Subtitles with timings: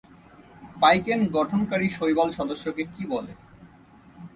[0.81, 3.33] পাইকেন গঠনকারী শৈবাল সদস্যকে কী বলে?